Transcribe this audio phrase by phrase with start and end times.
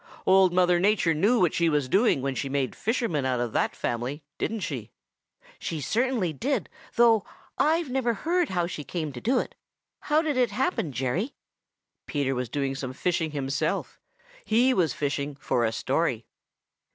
[0.25, 3.75] Old Mother Nature knew what she was doing when she made fishermen out of that
[3.75, 4.89] family, didn't she?"
[5.59, 7.23] "She certainly did, though
[7.59, 9.53] I've never heard how she came to do it.
[9.99, 11.35] How did it happen, Jerry?"
[12.07, 13.99] Peter was doing some fishing himself.
[14.43, 16.25] He was fishing for a story.